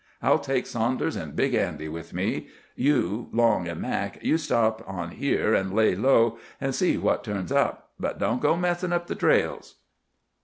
[0.19, 2.49] I'll take Saunders an' Big Andy with me.
[2.75, 7.51] You, Long, an' Mac, you stop on here an' lay low an' see what turns
[7.51, 7.91] up.
[7.99, 9.75] But don't go mussin' up the trails."